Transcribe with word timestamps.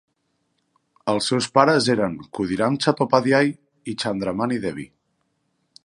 Els 1.11 1.27
seus 1.31 1.49
pares 1.57 1.89
eren 1.95 2.15
Khudiram 2.37 2.79
Chattopadhyay 2.85 3.53
i 3.93 3.97
Chandramani 4.05 4.61
Devi. 4.65 4.89